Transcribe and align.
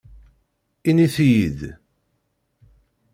Init-iyi-d. 0.89 1.59